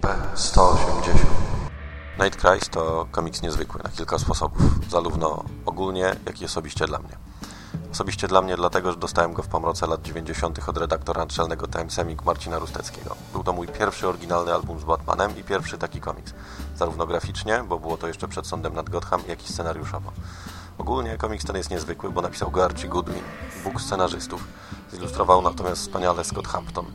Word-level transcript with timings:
B180 0.00 1.48
Night 2.18 2.40
Cries 2.40 2.68
to 2.68 3.06
komiks 3.10 3.42
niezwykły 3.42 3.80
na 3.84 3.90
kilka 3.90 4.18
sposobów, 4.18 4.62
zarówno 4.90 5.44
ogólnie, 5.66 6.14
jak 6.26 6.40
i 6.42 6.44
osobiście 6.44 6.86
dla 6.86 6.98
mnie. 6.98 7.16
Osobiście 7.92 8.28
dla 8.28 8.42
mnie 8.42 8.56
dlatego, 8.56 8.90
że 8.90 8.98
dostałem 8.98 9.32
go 9.32 9.42
w 9.42 9.48
pomroce 9.48 9.86
lat 9.86 10.02
90. 10.02 10.68
od 10.68 10.78
redaktora 10.78 11.20
naczelnego 11.20 11.66
Time 11.66 11.90
Semik 11.90 12.24
Marcina 12.24 12.58
Rusteckiego. 12.58 13.16
Był 13.32 13.44
to 13.44 13.52
mój 13.52 13.68
pierwszy 13.68 14.08
oryginalny 14.08 14.54
album 14.54 14.80
z 14.80 14.84
Batmanem 14.84 15.38
i 15.38 15.44
pierwszy 15.44 15.78
taki 15.78 16.00
komiks. 16.00 16.34
Zarówno 16.76 17.06
graficznie, 17.06 17.64
bo 17.68 17.78
było 17.78 17.96
to 17.96 18.08
jeszcze 18.08 18.28
przed 18.28 18.46
sądem 18.46 18.74
nad 18.74 18.90
Gotham, 18.90 19.22
jak 19.28 19.44
i 19.44 19.52
scenariuszowo. 19.52 20.12
Ogólnie 20.78 21.16
komiks 21.16 21.44
ten 21.44 21.56
jest 21.56 21.70
niezwykły, 21.70 22.10
bo 22.10 22.22
napisał 22.22 22.50
go 22.50 22.64
Archie 22.64 22.88
Goodwin, 22.88 23.22
Bóg 23.64 23.80
scenarzystów. 23.80 24.44
Zilustrował 24.92 25.42
natomiast 25.42 25.82
wspaniale 25.82 26.24
Scott 26.24 26.48
Hampton, 26.48 26.86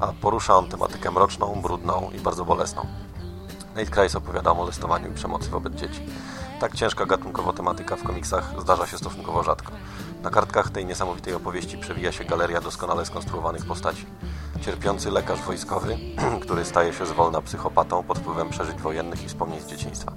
a 0.00 0.12
porusza 0.20 0.56
on 0.56 0.68
tematykę 0.68 1.10
mroczną, 1.10 1.60
brudną 1.62 2.10
i 2.16 2.20
bardzo 2.20 2.44
bolesną. 2.44 2.86
Nate 3.74 3.90
Kreis 3.90 4.16
opowiada 4.16 4.50
o 4.50 4.54
molestowaniu 4.54 5.10
i 5.10 5.14
przemocy 5.14 5.50
wobec 5.50 5.74
dzieci. 5.74 6.00
Tak 6.60 6.74
ciężka 6.74 7.06
gatunkowo 7.06 7.52
tematyka 7.52 7.96
w 7.96 8.02
komiksach 8.02 8.54
zdarza 8.60 8.86
się 8.86 8.98
stosunkowo 8.98 9.42
rzadko. 9.42 9.72
Na 10.22 10.30
kartkach 10.30 10.70
tej 10.70 10.86
niesamowitej 10.86 11.34
opowieści 11.34 11.78
przewija 11.78 12.12
się 12.12 12.24
galeria 12.24 12.60
doskonale 12.60 13.06
skonstruowanych 13.06 13.66
postaci. 13.66 14.06
Cierpiący 14.60 15.10
lekarz 15.10 15.40
wojskowy, 15.40 15.98
który 16.42 16.64
staje 16.64 16.92
się 16.92 17.06
zwolna 17.06 17.40
psychopatą 17.40 18.02
pod 18.02 18.18
wpływem 18.18 18.50
przeżyć 18.50 18.80
wojennych 18.80 19.24
i 19.24 19.28
wspomnień 19.28 19.60
z 19.60 19.66
dzieciństwa. 19.66 20.12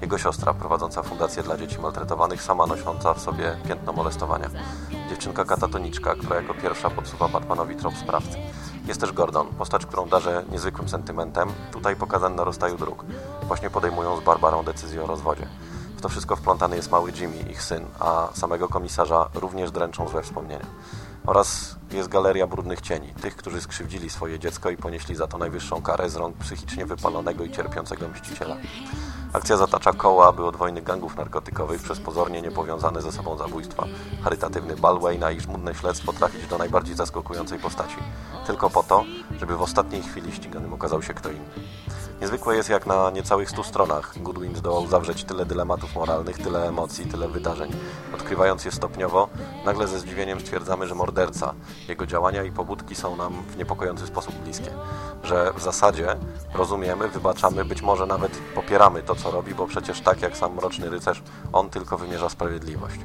Jego 0.00 0.18
siostra, 0.18 0.54
prowadząca 0.54 1.02
fundację 1.02 1.42
dla 1.42 1.56
dzieci 1.56 1.78
maltretowanych, 1.78 2.42
sama 2.42 2.66
nosząca 2.66 3.14
w 3.14 3.20
sobie 3.20 3.56
piętno 3.68 3.92
molestowania. 3.92 4.50
Dziewczynka 5.08 5.44
katatoniczka, 5.44 6.14
która 6.14 6.36
jako 6.36 6.54
pierwsza 6.54 6.90
podsuwa 6.90 7.28
Batmanowi 7.28 7.76
trop 7.76 7.96
sprawcy. 7.96 8.36
Jest 8.88 9.00
też 9.00 9.12
Gordon, 9.12 9.46
postać, 9.46 9.86
którą 9.86 10.08
darzę 10.08 10.44
niezwykłym 10.50 10.88
sentymentem, 10.88 11.48
tutaj 11.72 11.96
pokazany 11.96 12.36
na 12.36 12.44
rozstaju 12.44 12.76
dróg. 12.76 13.04
Właśnie 13.42 13.70
podejmują 13.70 14.16
z 14.16 14.24
Barbarą 14.24 14.62
decyzję 14.62 15.04
o 15.04 15.06
rozwodzie. 15.06 15.48
W 15.98 16.00
to 16.00 16.08
wszystko 16.08 16.36
wplątany 16.36 16.76
jest 16.76 16.90
mały 16.90 17.12
Jimmy, 17.12 17.50
ich 17.50 17.62
syn, 17.62 17.84
a 18.00 18.28
samego 18.34 18.68
komisarza 18.68 19.28
również 19.34 19.70
dręczą 19.70 20.08
złe 20.08 20.22
wspomnienia. 20.22 20.66
Oraz 21.26 21.76
jest 21.90 22.08
galeria 22.08 22.46
brudnych 22.46 22.80
cieni, 22.80 23.14
tych, 23.22 23.36
którzy 23.36 23.60
skrzywdzili 23.60 24.10
swoje 24.10 24.38
dziecko 24.38 24.70
i 24.70 24.76
ponieśli 24.76 25.14
za 25.14 25.26
to 25.26 25.38
najwyższą 25.38 25.82
karę 25.82 26.10
z 26.10 26.16
rąk 26.16 26.36
psychicznie 26.36 26.86
wypalonego 26.86 27.44
i 27.44 27.50
cierpiącego 27.50 28.08
mściciela. 28.08 28.56
Akcja 29.32 29.56
zatacza 29.56 29.92
koła, 29.92 30.28
aby 30.28 30.44
od 30.44 30.56
wojny 30.56 30.82
gangów 30.82 31.16
narkotykowych 31.16 31.82
przez 31.82 32.00
pozornie 32.00 32.42
niepowiązane 32.42 33.02
ze 33.02 33.12
sobą 33.12 33.38
zabójstwa, 33.38 33.84
charytatywny 34.24 34.76
bal 34.76 34.96
Wayne'a 34.96 35.36
i 35.36 35.40
żmudne 35.40 35.74
śledztwo 35.74 36.12
trafić 36.12 36.46
do 36.46 36.58
najbardziej 36.58 36.96
zaskakującej 36.96 37.58
postaci. 37.58 37.96
Tylko 38.46 38.70
po 38.70 38.82
to, 38.82 39.04
żeby 39.40 39.56
w 39.56 39.62
ostatniej 39.62 40.02
chwili 40.02 40.32
ściganym 40.32 40.74
okazał 40.74 41.02
się 41.02 41.14
kto 41.14 41.30
inny. 41.30 41.50
Niezwykłe 42.20 42.56
jest, 42.56 42.68
jak 42.68 42.86
na 42.86 43.10
niecałych 43.10 43.50
stu 43.50 43.62
stronach 43.62 44.22
Goodwin 44.22 44.56
zdołał 44.56 44.86
zawrzeć 44.86 45.24
tyle 45.24 45.46
dylematów 45.46 45.94
moralnych, 45.94 46.38
tyle 46.38 46.68
emocji, 46.68 47.06
tyle 47.06 47.28
wydarzeń. 47.28 47.72
Odkrywając 48.14 48.64
je 48.64 48.72
stopniowo, 48.72 49.28
nagle 49.64 49.88
ze 49.88 50.00
zdziwieniem 50.00 50.40
stwierdzamy, 50.40 50.86
że 50.86 50.94
morderca, 50.94 51.54
jego 51.88 52.06
działania 52.06 52.42
i 52.42 52.52
pobudki 52.52 52.94
są 52.94 53.16
nam 53.16 53.32
w 53.48 53.56
niepokojący 53.56 54.06
sposób 54.06 54.34
bliskie. 54.34 54.70
Że 55.22 55.52
w 55.56 55.62
zasadzie 55.62 56.16
rozumiemy, 56.54 57.08
wybaczamy, 57.08 57.64
być 57.64 57.82
może 57.82 58.06
nawet 58.06 58.32
popieramy 58.54 59.02
to, 59.02 59.14
co 59.14 59.30
robi, 59.30 59.54
bo 59.54 59.66
przecież 59.66 60.00
tak 60.00 60.22
jak 60.22 60.36
sam 60.36 60.54
Mroczny 60.54 60.90
Rycerz, 60.90 61.22
on 61.52 61.70
tylko 61.70 61.98
wymierza 61.98 62.28
sprawiedliwość. 62.28 63.00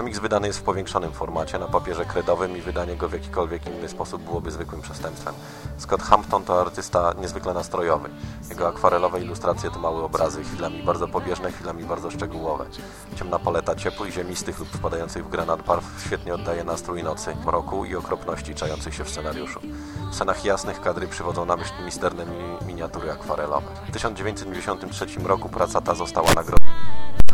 Komiks 0.00 0.18
wydany 0.18 0.46
jest 0.46 0.58
w 0.58 0.62
powiększonym 0.62 1.12
formacie, 1.12 1.58
na 1.58 1.66
papierze 1.66 2.04
kredowym 2.04 2.56
i 2.56 2.60
wydanie 2.60 2.96
go 2.96 3.08
w 3.08 3.12
jakikolwiek 3.12 3.66
inny 3.66 3.88
sposób 3.88 4.22
byłoby 4.22 4.50
zwykłym 4.50 4.82
przestępstwem. 4.82 5.34
Scott 5.78 6.02
Hampton 6.02 6.44
to 6.44 6.60
artysta 6.60 7.14
niezwykle 7.20 7.54
nastrojowy. 7.54 8.08
Jego 8.50 8.68
akwarelowe 8.68 9.20
ilustracje 9.20 9.70
to 9.70 9.78
małe 9.78 10.02
obrazy, 10.02 10.44
chwilami 10.44 10.82
bardzo 10.82 11.08
pobieżne, 11.08 11.52
chwilami 11.52 11.84
bardzo 11.84 12.10
szczegółowe. 12.10 12.66
Ciemna 13.16 13.38
paleta 13.38 13.74
ciepłych, 13.74 14.12
ziemistych 14.12 14.58
lub 14.58 14.68
wpadających 14.68 15.24
w 15.24 15.28
granat 15.28 15.62
barw 15.62 15.84
świetnie 16.06 16.34
oddaje 16.34 16.64
nastrój 16.64 17.02
nocy, 17.02 17.36
mroku 17.46 17.84
i 17.84 17.96
okropności 17.96 18.54
czających 18.54 18.94
się 18.94 19.04
w 19.04 19.10
scenariuszu. 19.10 19.60
W 20.10 20.14
scenach 20.14 20.44
jasnych 20.44 20.80
kadry 20.80 21.08
przywodzą 21.08 21.44
na 21.44 21.56
myśl 21.56 21.72
misterne 21.84 22.26
mi 22.26 22.66
miniatury 22.66 23.12
akwarelowe. 23.12 23.66
W 23.88 23.92
1993 23.92 25.06
roku 25.24 25.48
praca 25.48 25.80
ta 25.80 25.94
została 25.94 26.28
nagrodzona 26.28 26.60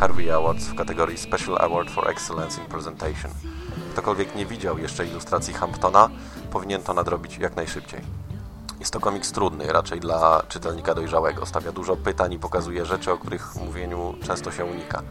Harvey 0.00 0.30
Awards 0.30 0.64
w 0.64 0.74
kategorii 0.74 1.18
Special 1.18 1.58
Award 1.58 1.90
for 1.90 2.10
Excellence 2.10 2.60
in 2.60 2.66
Presentation. 2.66 3.30
Ktokolwiek 3.92 4.34
nie 4.34 4.46
widział 4.46 4.78
jeszcze 4.78 5.06
ilustracji 5.06 5.54
Hamptona, 5.54 6.08
powinien 6.50 6.82
to 6.82 6.94
nadrobić 6.94 7.38
jak 7.38 7.56
najszybciej. 7.56 8.00
Jest 8.80 8.92
to 8.92 9.00
komiks 9.00 9.32
trudny, 9.32 9.72
raczej 9.72 10.00
dla 10.00 10.42
czytelnika 10.48 10.94
dojrzałego. 10.94 11.46
Stawia 11.46 11.72
dużo 11.72 11.96
pytań 11.96 12.32
i 12.32 12.38
pokazuje 12.38 12.86
rzeczy, 12.86 13.12
o 13.12 13.18
których 13.18 13.52
w 13.52 13.56
mówieniu 13.56 14.14
często 14.24 14.52
się 14.52 14.64
unika. 14.64 15.02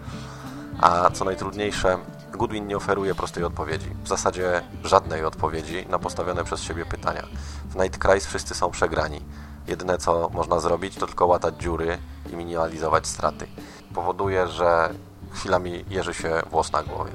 A 0.81 1.09
co 1.09 1.25
najtrudniejsze, 1.25 1.97
Goodwin 2.31 2.67
nie 2.67 2.77
oferuje 2.77 3.15
prostej 3.15 3.43
odpowiedzi. 3.43 3.89
W 4.03 4.07
zasadzie 4.07 4.61
żadnej 4.83 5.25
odpowiedzi 5.25 5.85
na 5.89 5.99
postawione 5.99 6.43
przez 6.43 6.61
siebie 6.61 6.85
pytania. 6.85 7.23
W 7.69 7.75
Night 7.75 7.97
Cries 8.03 8.25
wszyscy 8.25 8.55
są 8.55 8.71
przegrani. 8.71 9.21
Jedyne 9.67 9.97
co 9.97 10.29
można 10.33 10.59
zrobić 10.59 10.95
to 10.95 11.07
tylko 11.07 11.25
łatać 11.25 11.55
dziury 11.55 11.97
i 12.33 12.35
minimalizować 12.35 13.07
straty. 13.07 13.47
Powoduje, 13.93 14.47
że 14.47 14.89
chwilami 15.31 15.85
jeży 15.89 16.13
się 16.13 16.41
włos 16.51 16.71
na 16.71 16.83
głowie. 16.83 17.11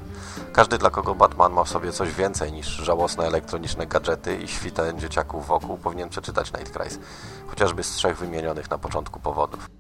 Każdy, 0.53 0.79
dla 0.79 0.91
kogo 0.91 1.15
Batman 1.15 1.53
ma 1.53 1.65
w 1.65 1.69
sobie 1.69 1.93
coś 1.93 2.13
więcej 2.15 2.53
niż 2.53 2.67
żałosne 2.67 3.27
elektroniczne 3.27 3.87
gadżety 3.87 4.37
i 4.37 4.49
świtę 4.49 4.93
dzieciaków 4.99 5.47
wokół, 5.47 5.77
powinien 5.77 6.09
przeczytać 6.09 6.53
Night 6.53 6.77
Cries, 6.77 6.99
chociażby 7.47 7.83
z 7.83 7.91
trzech 7.91 8.19
wymienionych 8.19 8.71
na 8.71 8.79
początku 8.79 9.21
powodów. 9.21 9.71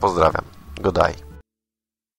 Pozdrawiam. 0.00 0.44
Godaj. 0.80 1.27